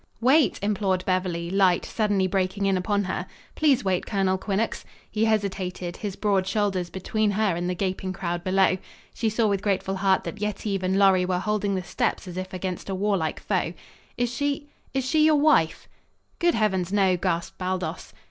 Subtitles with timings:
[0.19, 3.27] "Wait!" implored Beverly, light suddenly breaking in upon her.
[3.53, 8.43] "Please wait, Colonel Quinnox." He hesitated, his broad shoulders between her and the gaping crowd
[8.43, 8.79] below.
[9.13, 12.51] She saw with grateful heart that Yetive and Lorry were holding the steps as if
[12.51, 13.73] against a warlike foe.
[14.17, 15.87] "Is she is she your wife?"
[16.39, 18.11] "Good heavens, no!" gasped Baldos.